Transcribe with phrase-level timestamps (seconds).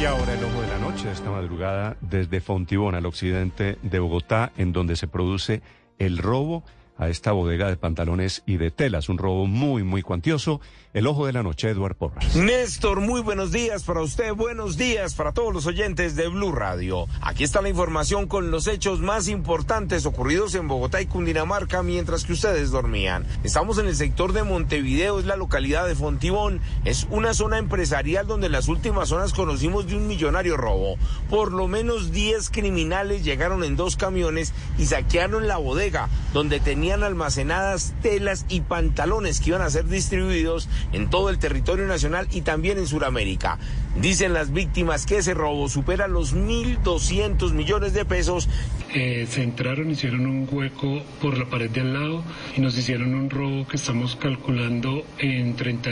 [0.00, 4.52] Y ahora el ojo de la noche, esta madrugada, desde Fontibón al occidente de Bogotá,
[4.56, 5.60] en donde se produce
[5.98, 6.62] el robo
[6.98, 9.08] a esta bodega de pantalones y de telas.
[9.08, 10.60] Un robo muy, muy cuantioso.
[10.94, 12.34] El ojo de la noche, Eduard Porras.
[12.34, 17.06] Néstor, muy buenos días para usted, buenos días para todos los oyentes de Blue Radio.
[17.20, 22.24] Aquí está la información con los hechos más importantes ocurridos en Bogotá y Cundinamarca mientras
[22.24, 23.26] que ustedes dormían.
[23.44, 26.60] Estamos en el sector de Montevideo, es la localidad de Fontibón.
[26.84, 30.96] Es una zona empresarial donde en las últimas zonas conocimos de un millonario robo.
[31.28, 37.04] Por lo menos 10 criminales llegaron en dos camiones y saquearon la bodega donde tenían
[37.04, 42.40] almacenadas telas y pantalones que iban a ser distribuidos en todo el territorio nacional y
[42.40, 43.58] también en Sudamérica.
[44.00, 48.48] Dicen las víctimas que ese robo supera los 1.200 millones de pesos.
[48.94, 52.24] Eh, se entraron, hicieron un hueco por la pared de al lado
[52.56, 55.90] y nos hicieron un robo que estamos calculando en 30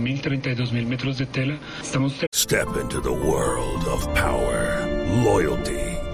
[0.00, 1.58] mil, 32 mil metros de tela.
[1.80, 2.12] Estamos...
[2.34, 4.86] Step into the world of power,
[5.24, 5.93] loyalty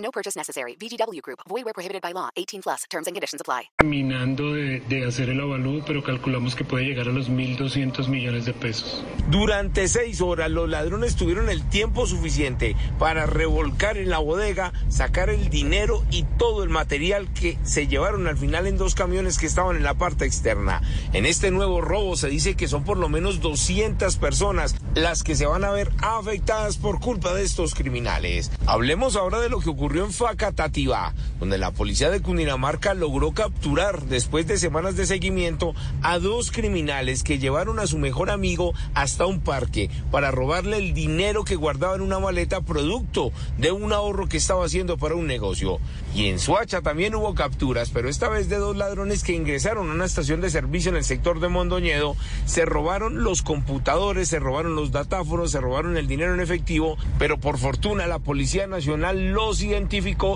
[0.00, 0.76] No purchase necessary.
[0.76, 1.40] VGW Group.
[1.48, 2.30] Void where prohibited by law.
[2.36, 2.84] 18 plus.
[2.88, 3.70] Terms and conditions apply.
[3.78, 8.44] Terminando de, de hacer el avalúo, pero calculamos que puede llegar a los 1.200 millones
[8.44, 9.04] de pesos.
[9.28, 15.30] Durante seis horas los ladrones tuvieron el tiempo suficiente para revolcar en la bodega, sacar
[15.30, 19.46] el dinero y todo el material que se llevaron al final en dos camiones que
[19.46, 20.80] estaban en la parte externa.
[21.12, 25.34] En este nuevo robo se dice que son por lo menos 200 personas las que
[25.34, 28.50] se van a ver afectadas por culpa de estos criminales.
[28.66, 34.04] Hablemos ahora de lo que ocurrió en Facatativá, donde la policía de Cundinamarca logró capturar,
[34.04, 39.26] después de semanas de seguimiento, a dos criminales que llevaron a su mejor amigo hasta
[39.26, 44.28] un parque para robarle el dinero que guardaba en una maleta producto de un ahorro
[44.28, 45.78] que estaba haciendo para un negocio.
[46.14, 49.94] Y en Suacha también hubo capturas, pero esta vez de dos ladrones que ingresaron a
[49.94, 54.76] una estación de servicio en el sector de Mondoñedo, se robaron los computadores, se robaron
[54.76, 59.62] los datáfonos, se robaron el dinero en efectivo, pero por fortuna la Policía Nacional los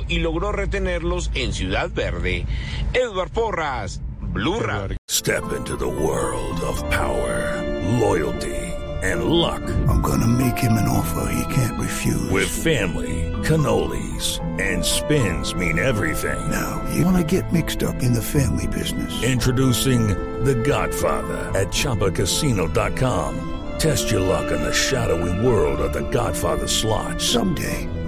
[0.08, 2.46] y logró retenerlos en Ciudad Verde.
[2.92, 4.96] Edward Porras, Blue Radio.
[5.08, 7.62] Step into the world of power,
[7.98, 8.72] loyalty
[9.02, 9.62] and luck.
[9.88, 12.30] I'm gonna make him an offer he can't refuse.
[12.30, 16.38] With family, cannolis and spins mean everything.
[16.50, 19.22] Now, you wanna get mixed up in the family business.
[19.22, 20.08] Introducing
[20.44, 23.48] The Godfather at ChumbaCasino.com.
[23.78, 27.20] Test your luck in the shadowy world of The Godfather slot.
[27.20, 27.88] Someday,